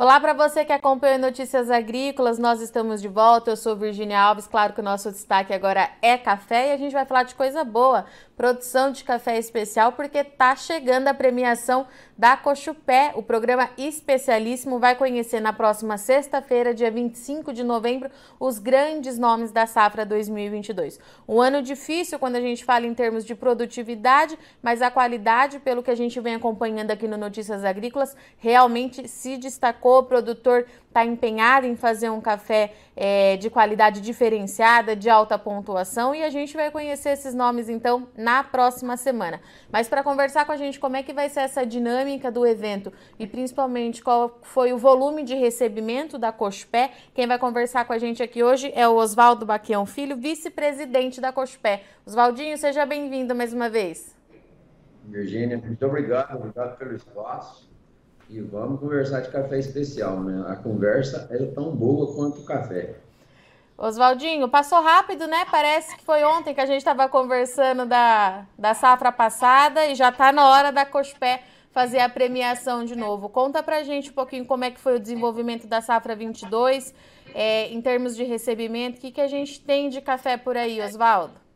[0.00, 3.50] Olá para você que acompanha Notícias Agrícolas, nós estamos de volta.
[3.50, 4.46] Eu sou Virginia Alves.
[4.46, 7.64] Claro que o nosso destaque agora é café e a gente vai falar de coisa
[7.64, 8.06] boa,
[8.36, 11.84] produção de café especial, porque tá chegando a premiação
[12.18, 13.12] da Cochupé.
[13.14, 19.52] O programa especialíssimo vai conhecer na próxima sexta-feira, dia 25 de novembro, os grandes nomes
[19.52, 20.98] da safra 2022.
[21.28, 25.82] Um ano difícil quando a gente fala em termos de produtividade, mas a qualidade, pelo
[25.82, 31.04] que a gente vem acompanhando aqui no Notícias Agrícolas, realmente se destacou o produtor está
[31.04, 36.56] empenhado em fazer um café é, de qualidade diferenciada, de alta pontuação, e a gente
[36.56, 39.40] vai conhecer esses nomes então na próxima semana.
[39.70, 42.92] Mas para conversar com a gente como é que vai ser essa dinâmica do evento
[43.18, 47.98] e principalmente qual foi o volume de recebimento da Cospé, quem vai conversar com a
[47.98, 51.82] gente aqui hoje é o Oswaldo Baquião Filho, vice-presidente da Cospé.
[52.04, 54.16] Oswaldinho, seja bem-vindo mais uma vez.
[55.04, 57.67] Virgínia, muito obrigado, obrigado pelo espaço.
[58.30, 60.44] E vamos conversar de café especial, né?
[60.48, 62.96] A conversa é tão boa quanto o café.
[63.76, 65.46] Oswaldinho, passou rápido, né?
[65.50, 70.10] Parece que foi ontem que a gente estava conversando da, da safra passada e já
[70.10, 73.28] está na hora da Cospé fazer a premiação de novo.
[73.28, 76.92] Conta pra gente um pouquinho como é que foi o desenvolvimento da safra 22,
[77.34, 78.98] é, em termos de recebimento.
[78.98, 81.47] O que, que a gente tem de café por aí, Oswaldo?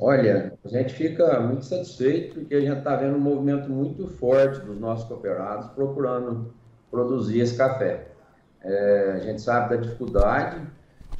[0.00, 4.60] Olha, a gente fica muito satisfeito porque a gente está vendo um movimento muito forte
[4.60, 6.52] dos nossos cooperados procurando
[6.90, 8.08] produzir esse café.
[8.60, 10.60] É, a gente sabe da dificuldade,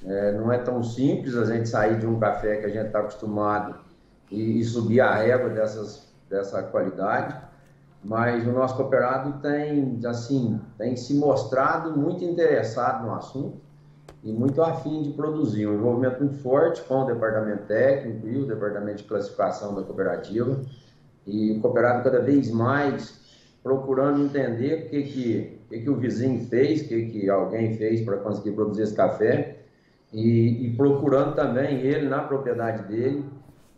[0.05, 3.01] é, não é tão simples a gente sair de um café que a gente está
[3.01, 3.77] acostumado
[4.31, 7.37] e, e, subir a régua dessas, dessa qualidade,
[8.03, 13.61] mas o nosso cooperado tem, assim, tem se mostrado muito interessado no assunto
[14.25, 18.47] e muito afim de produzir, um envolvimento muito forte com o departamento técnico e o
[18.47, 20.61] departamento de classificação da cooperativa,
[21.27, 23.23] e o cooperado cada vez mais
[23.63, 28.01] procurando entender o que, que, que, que o vizinho fez, o que, que alguém fez
[28.01, 29.59] para conseguir produzir esse café,
[30.13, 33.25] e, e, procurando também ele na propriedade dele,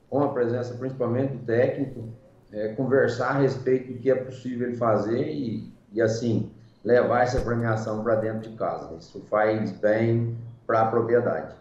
[0.08, 2.04] com a presença principalmente do técnico,
[2.52, 6.50] é, conversar a respeito do que é possível fazer e, e assim,
[6.86, 8.94] levar essa premiação para dentro de casa.
[8.94, 11.52] Isso faz bem para a propriedade.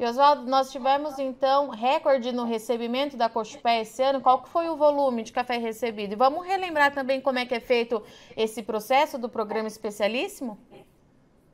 [0.00, 4.20] E Oswaldo, nós tivemos então recorde no recebimento da Cochupé esse ano.
[4.20, 6.12] Qual que foi o volume de café recebido?
[6.12, 8.02] E vamos relembrar também como é que é feito
[8.36, 10.58] esse processo do programa especialíssimo?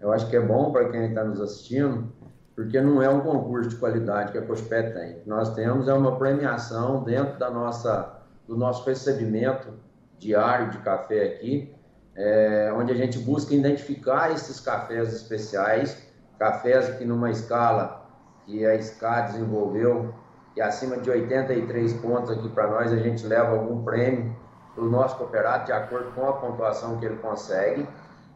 [0.00, 2.10] Eu acho que é bom para quem está nos assistindo,
[2.54, 5.22] porque não é um concurso de qualidade que a Cochupé tem.
[5.26, 9.74] Nós temos é uma premiação dentro da nossa, do nosso recebimento
[10.18, 11.73] diário de café aqui,
[12.16, 15.96] é, onde a gente busca identificar esses cafés especiais,
[16.38, 18.06] cafés que numa escala
[18.46, 20.14] que a SCA desenvolveu,
[20.56, 24.36] e acima de 83 pontos aqui para nós, a gente leva algum prêmio
[24.74, 27.88] para o nosso cooperado de acordo com a pontuação que ele consegue.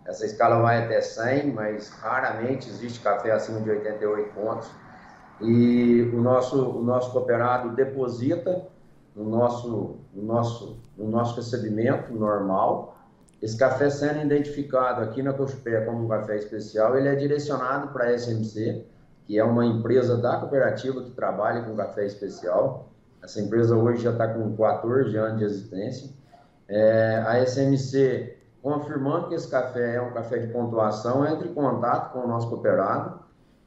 [0.05, 4.71] Essa escala vai até 100, mas raramente existe café acima de 88 pontos.
[5.41, 8.67] E o nosso, o nosso cooperado deposita
[9.15, 12.98] no nosso, no nosso, no nosso recebimento normal
[13.41, 18.07] esse café sendo identificado aqui na Cochupé como um café especial, ele é direcionado para
[18.07, 18.85] a SMC,
[19.25, 22.89] que é uma empresa da cooperativa que trabalha com café especial.
[23.23, 26.11] Essa empresa hoje já está com 14 anos de existência.
[26.69, 32.13] É, a SMC, confirmando que esse café é um café de pontuação, entra em contato
[32.13, 33.21] com o nosso cooperado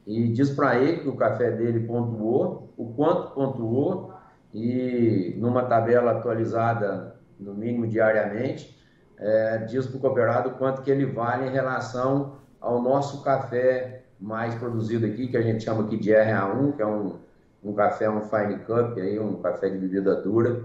[0.06, 4.12] e diz para ele que o café dele pontuou, o quanto pontuou,
[4.52, 8.81] e numa tabela atualizada, no mínimo diariamente,
[9.22, 14.54] é, diz para o cooperado quanto que ele vale em relação ao nosso café mais
[14.54, 17.18] produzido aqui, que a gente chama aqui de RA1, que é um,
[17.62, 20.64] um café, um fine cup, aí, um café de bebida dura,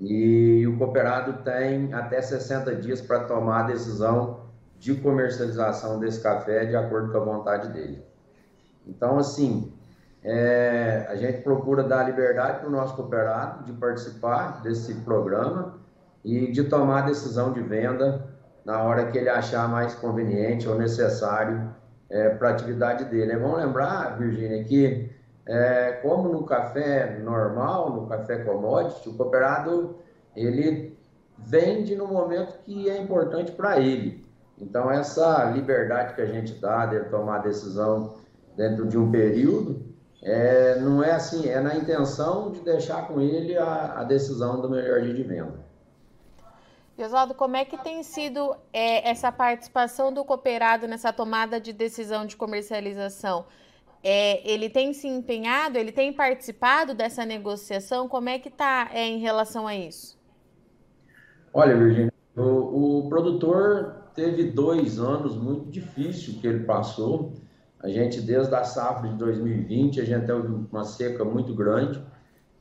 [0.00, 4.40] e o cooperado tem até 60 dias para tomar a decisão
[4.78, 8.02] de comercialização desse café de acordo com a vontade dele.
[8.86, 9.72] Então, assim,
[10.22, 15.78] é, a gente procura dar liberdade para o nosso cooperado de participar desse programa,
[16.26, 18.26] e de tomar a decisão de venda
[18.64, 21.72] na hora que ele achar mais conveniente ou necessário
[22.10, 23.30] é, para a atividade dele.
[23.30, 25.08] É bom lembrar, Virgínia, que
[25.46, 29.98] é, como no café normal, no café commodity, o cooperado
[30.34, 30.98] ele
[31.38, 34.26] vende no momento que é importante para ele.
[34.60, 38.14] Então, essa liberdade que a gente dá de tomar a decisão
[38.56, 39.80] dentro de um período,
[40.24, 44.68] é, não é assim, é na intenção de deixar com ele a, a decisão do
[44.68, 45.65] melhor dia de venda.
[47.04, 52.24] Oswaldo, como é que tem sido é, essa participação do cooperado nessa tomada de decisão
[52.24, 53.44] de comercialização?
[54.02, 58.08] É, ele tem se empenhado, ele tem participado dessa negociação?
[58.08, 60.16] Como é que está é, em relação a isso?
[61.52, 67.34] Olha, Virginia, o, o produtor teve dois anos muito difíceis que ele passou.
[67.80, 72.02] A gente, desde a safra de 2020, a gente teve uma seca muito grande,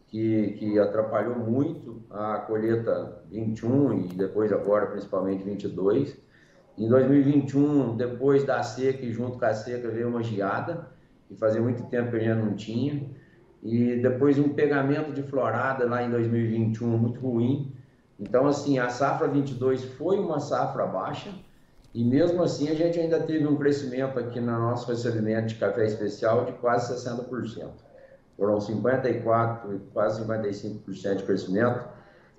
[0.07, 6.17] que, que atrapalhou muito a colheita 21 e depois agora, principalmente 22.
[6.77, 10.87] Em 2021, depois da seca e junto com a seca, veio uma geada,
[11.27, 13.09] que fazia muito tempo que a gente não tinha.
[13.63, 17.73] E depois um pegamento de florada lá em 2021 muito ruim.
[18.19, 21.31] Então, assim, a safra 22 foi uma safra baixa,
[21.93, 25.85] e mesmo assim, a gente ainda teve um crescimento aqui no nosso recebimento de café
[25.85, 27.69] especial de quase 60%.
[28.37, 31.85] Foram 54%, quase 55% de crescimento,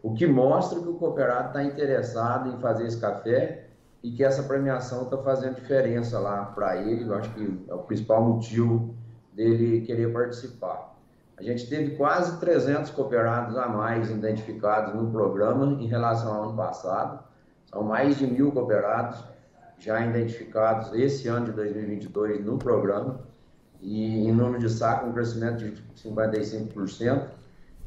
[0.02, 3.68] o que mostra que o cooperado está interessado em fazer esse café
[4.02, 7.08] e que essa premiação está fazendo diferença lá para ele.
[7.08, 8.94] Eu acho que é o principal motivo
[9.32, 10.94] dele querer participar.
[11.36, 16.56] A gente teve quase 300 cooperados a mais identificados no programa em relação ao ano
[16.56, 17.24] passado.
[17.66, 19.22] São mais de mil cooperados
[19.78, 23.20] já identificados esse ano de 2022 no programa
[23.80, 27.28] e em número de saco um crescimento de 55%.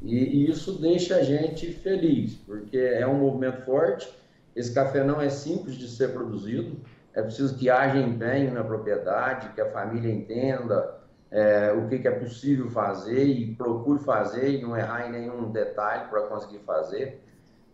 [0.02, 4.10] E, e isso deixa a gente feliz, porque é um movimento forte.
[4.56, 6.78] Esse café não é simples de ser produzido,
[7.14, 11.00] é preciso que haja empenho na propriedade, que a família entenda
[11.32, 15.52] é, o que, que, é possível fazer e procure fazer e não errar em nenhum
[15.52, 17.22] detalhe para conseguir fazer.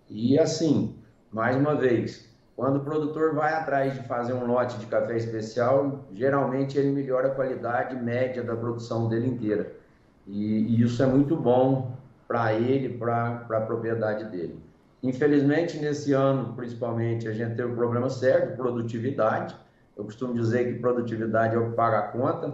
[0.10, 0.96] E assim,
[1.32, 6.06] mais uma vez, quando o produtor vai atrás de fazer um lote de café especial,
[6.13, 9.74] geralmente ele melhora a qualidade média da produção dele inteira.
[10.25, 11.92] E, e isso é muito bom
[12.28, 14.57] para ele, para a propriedade dele.
[15.04, 19.56] Infelizmente, nesse ano, principalmente, a gente teve um problema sério de produtividade.
[19.96, 22.54] Eu costumo dizer que produtividade é o que paga a conta.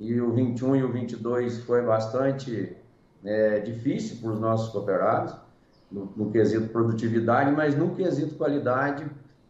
[0.00, 2.76] E o 21 e o 22 foi bastante
[3.24, 5.36] é, difícil para os nossos cooperados,
[5.92, 9.06] no, no quesito produtividade, mas no quesito qualidade,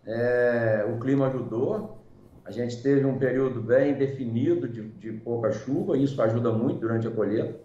[0.06, 1.98] é, o clima ajudou,
[2.44, 7.06] a gente teve um período bem definido de, de pouca chuva, isso ajuda muito durante
[7.06, 7.58] a colheita,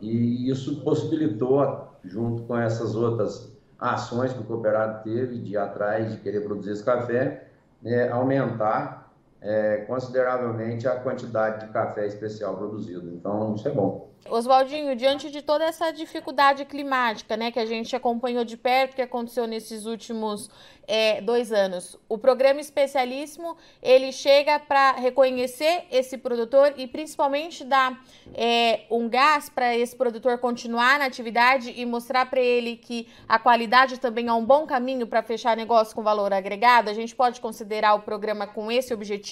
[0.00, 6.12] e isso possibilitou, junto com essas outras ações que o cooperado teve de ir atrás
[6.12, 7.48] de querer produzir esse café,
[7.84, 9.07] é, aumentar
[9.40, 13.10] é, consideravelmente a quantidade de café especial produzido.
[13.14, 14.08] Então, isso é bom.
[14.28, 19.02] Oswaldinho, diante de toda essa dificuldade climática, né, que a gente acompanhou de perto, que
[19.02, 20.50] aconteceu nesses últimos
[20.86, 28.02] é, dois anos, o programa especialíssimo ele chega para reconhecer esse produtor e principalmente dar
[28.34, 33.38] é, um gás para esse produtor continuar na atividade e mostrar para ele que a
[33.38, 36.90] qualidade também é um bom caminho para fechar negócio com valor agregado.
[36.90, 39.27] A gente pode considerar o programa com esse objetivo?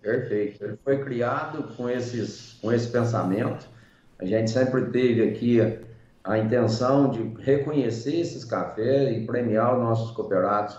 [0.00, 0.64] Perfeito.
[0.64, 3.68] Ele foi criado com, esses, com esse pensamento.
[4.18, 9.82] A gente sempre teve aqui a, a intenção de reconhecer esses cafés e premiar os
[9.82, 10.78] nossos cooperados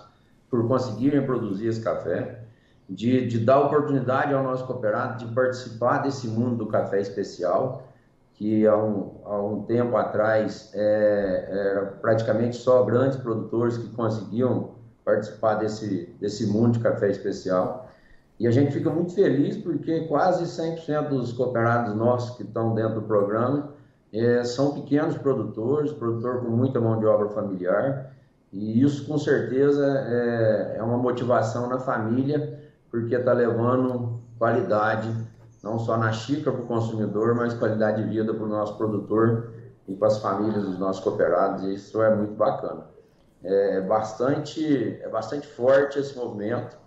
[0.49, 2.43] por conseguirem produzir esse café,
[2.89, 7.85] de, de dar oportunidade ao nosso cooperado de participar desse mundo do café especial,
[8.33, 14.75] que há um, há um tempo atrás é, era praticamente só grandes produtores que conseguiam
[15.07, 17.89] participar desse, desse mundo de café especial.
[18.37, 22.95] E a gente fica muito feliz porque quase 100% dos cooperados nossos que estão dentro
[22.95, 23.69] do programa
[24.11, 28.11] é, são pequenos produtores, produtor com muita mão de obra familiar.
[28.51, 35.09] E isso, com certeza, é, é uma motivação na família, porque está levando qualidade,
[35.63, 39.53] não só na xícara para o consumidor, mas qualidade de vida para o nosso produtor
[39.87, 41.63] e para as famílias dos nossos cooperados.
[41.63, 42.96] E isso é muito bacana.
[43.43, 46.77] É bastante, é bastante forte esse movimento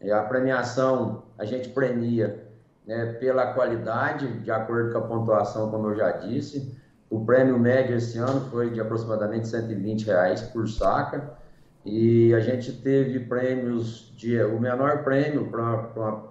[0.00, 2.48] é, a premiação, a gente premia
[2.86, 6.74] né, pela qualidade, de acordo com a pontuação, como eu já disse.
[7.10, 11.38] O prêmio médio esse ano foi de aproximadamente 120 reais por saca.
[11.84, 14.40] E a gente teve prêmios de.
[14.42, 15.90] O menor prêmio para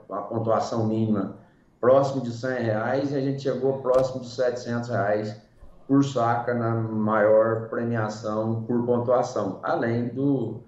[0.10, 1.38] a pontuação mínima
[1.80, 5.42] próximo de 100 reais e a gente chegou próximo de 700 reais
[5.89, 10.62] por saca na maior premiação por pontuação, além do,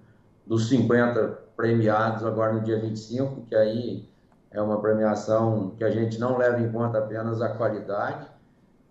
[0.44, 4.10] dos 50 premiados agora no dia 25, que aí
[4.50, 8.26] é uma premiação que a gente não leva em conta apenas a qualidade,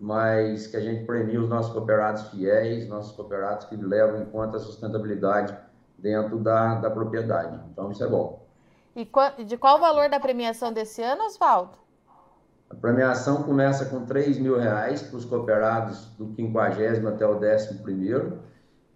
[0.00, 4.56] mas que a gente premia os nossos cooperados fiéis, nossos cooperados que levam em conta
[4.56, 5.54] a sustentabilidade
[5.98, 7.60] dentro da, da propriedade.
[7.70, 8.42] Então, isso é bom.
[8.96, 9.04] E
[9.44, 11.76] de qual o valor da premiação desse ano, Oswaldo?
[12.72, 17.74] A premiação começa com 3 mil reais para os cooperados do 50 até o 11
[17.82, 18.38] primeiro,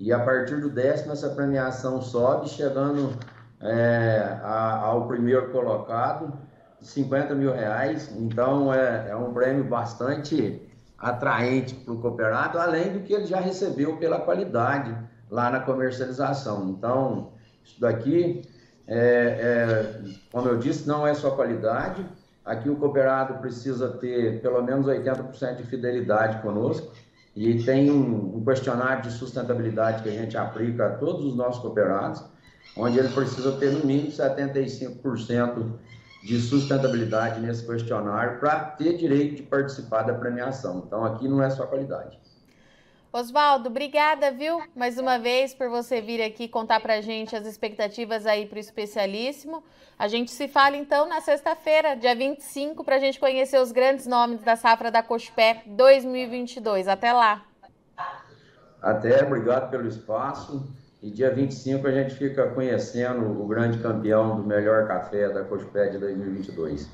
[0.01, 3.13] e a partir do décimo essa premiação sobe, chegando
[3.61, 6.33] é, a, ao primeiro colocado,
[6.81, 8.11] 50 mil reais.
[8.17, 10.63] Então é, é um prêmio bastante
[10.99, 14.97] atraente para o cooperado, além do que ele já recebeu pela qualidade
[15.31, 16.71] lá na comercialização.
[16.71, 18.43] Então, isso daqui
[18.89, 22.07] É, é, como eu disse, não é só qualidade.
[22.47, 26.93] Aqui o cooperado precisa ter pelo menos 80% de fidelidade conosco
[27.35, 31.61] e tem um, um, questionário de sustentabilidade que a gente aplica a todos os nossos
[31.61, 32.23] cooperados,
[32.77, 35.73] onde ele precisa ter no mínimo 75%
[36.23, 40.85] de sustentabilidade nesse questionário para ter direito de participar da premiação.
[40.87, 42.17] Então aqui não é só qualidade.
[43.17, 44.63] Oswaldo, obrigada, viu?
[44.75, 49.65] Mais uma vez por você vir aqui contar pra gente as expectativas aí pro especialíssimo.
[49.99, 54.43] A gente se fala então na sexta-feira, dia 25, pra gente conhecer os grandes nomes
[54.43, 56.89] da safra da Cospé 2022.
[56.89, 57.43] Até lá.
[58.83, 60.71] Até, obrigado pelo espaço.
[61.03, 65.89] E dia 25 a gente fica conhecendo o grande campeão do melhor café da Cospé
[65.89, 66.87] de 2022.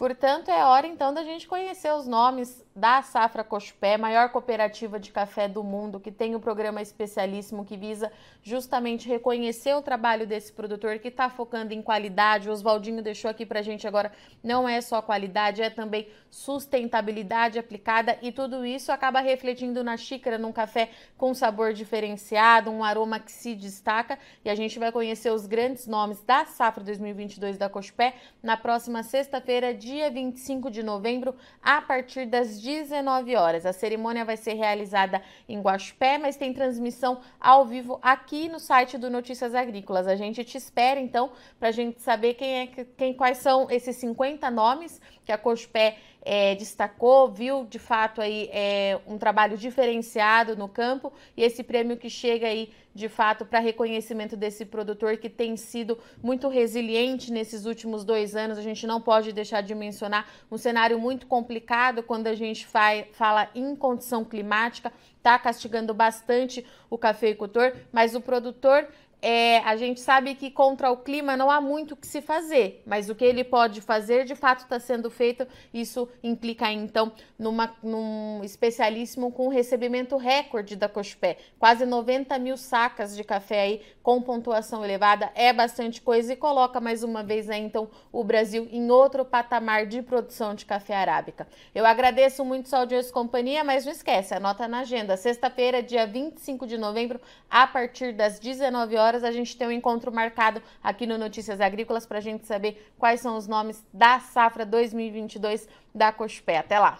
[0.00, 5.10] Portanto, é hora então da gente conhecer os nomes da Safra Cochupé, maior cooperativa de
[5.10, 8.12] café do mundo, que tem um programa especialíssimo que visa
[8.42, 12.48] justamente reconhecer o trabalho desse produtor que está focando em qualidade.
[12.48, 14.12] O Oswaldinho deixou aqui para a gente agora,
[14.42, 20.38] não é só qualidade, é também sustentabilidade aplicada e tudo isso acaba refletindo na xícara,
[20.38, 25.30] num café com sabor diferenciado, um aroma que se destaca e a gente vai conhecer
[25.30, 31.34] os grandes nomes da Safra 2022 da Cochupé na próxima sexta-feira, dia 25 de novembro,
[31.60, 33.66] a partir das 19 horas.
[33.66, 38.98] A cerimônia vai ser realizada em Guaxupé, mas tem transmissão ao vivo aqui no site
[38.98, 40.06] do Notícias Agrícolas.
[40.06, 43.96] A gente te espera então para a gente saber quem é quem quais são esses
[43.96, 50.56] 50 nomes que a Cochupé é, destacou, viu de fato aí é, um trabalho diferenciado
[50.56, 55.28] no campo e esse prêmio que chega aí de fato para reconhecimento desse produtor que
[55.28, 58.58] tem sido muito resiliente nesses últimos dois anos.
[58.58, 63.48] A gente não pode deixar de mencionar um cenário muito complicado quando a gente fala
[63.54, 68.88] em condição climática, está castigando bastante o cafeicultor, mas o produtor
[69.22, 72.82] é, a gente sabe que contra o clima não há muito o que se fazer,
[72.86, 75.46] mas o que ele pode fazer de fato está sendo feito.
[75.72, 81.36] Isso implica então numa, num especialíssimo com recebimento recorde da Cochupé.
[81.58, 86.80] Quase 90 mil sacas de café aí com pontuação elevada é bastante coisa e coloca
[86.80, 91.46] mais uma vez aí então o Brasil em outro patamar de produção de café arábica.
[91.74, 95.16] Eu agradeço muito sua audiência e companhia, mas não esquece, anota na agenda.
[95.16, 99.72] Sexta-feira, dia 25 de novembro, a partir das 19 horas horas a gente tem um
[99.72, 104.20] encontro marcado aqui no Notícias Agrícolas para a gente saber quais são os nomes da
[104.20, 106.58] safra 2022 da Cospé.
[106.58, 106.98] Até lá!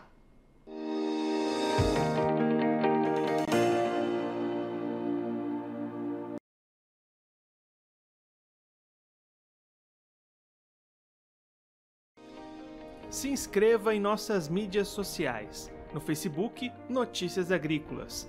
[13.08, 15.70] Se inscreva em nossas mídias sociais.
[15.92, 18.28] No Facebook, Notícias Agrícolas.